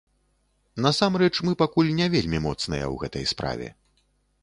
Насамрэч, 0.85 1.31
мы 1.49 1.53
пакуль 1.61 1.93
не 2.01 2.07
вельмі 2.17 2.43
моцныя 2.49 2.85
ў 2.93 2.95
гэтай 3.07 3.25
справе. 3.35 3.67